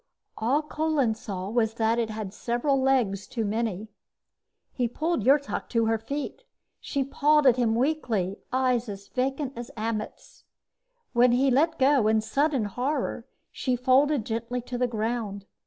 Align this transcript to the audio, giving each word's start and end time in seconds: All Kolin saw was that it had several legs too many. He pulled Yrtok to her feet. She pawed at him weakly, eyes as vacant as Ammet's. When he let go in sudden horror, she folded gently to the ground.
All 0.35 0.63
Kolin 0.63 1.13
saw 1.13 1.47
was 1.51 1.75
that 1.75 1.99
it 1.99 2.09
had 2.09 2.33
several 2.33 2.81
legs 2.81 3.27
too 3.27 3.45
many. 3.45 3.87
He 4.73 4.87
pulled 4.87 5.23
Yrtok 5.25 5.69
to 5.69 5.85
her 5.85 5.99
feet. 5.99 6.43
She 6.79 7.03
pawed 7.03 7.45
at 7.45 7.57
him 7.57 7.75
weakly, 7.75 8.37
eyes 8.51 8.89
as 8.89 9.07
vacant 9.09 9.53
as 9.55 9.69
Ammet's. 9.77 10.43
When 11.13 11.33
he 11.33 11.51
let 11.51 11.77
go 11.77 12.07
in 12.07 12.19
sudden 12.19 12.65
horror, 12.65 13.27
she 13.51 13.75
folded 13.75 14.25
gently 14.25 14.59
to 14.61 14.77
the 14.79 14.87
ground. 14.87 15.45